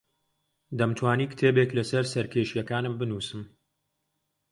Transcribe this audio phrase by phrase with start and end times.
[0.77, 3.41] دەمتوانی کتێبێک لەسەر سەرکێشییەکانم بنووسم.